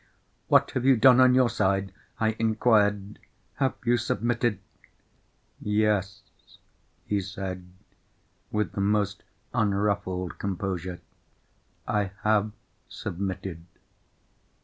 [0.47, 3.19] "What have you done on your side?" I inquired.
[3.57, 4.57] "Have you submitted."
[5.59, 6.23] "Yes,"
[7.05, 7.69] he said
[8.51, 11.01] with the most unruffled composure,
[11.87, 12.51] "I have
[12.89, 13.63] submitted."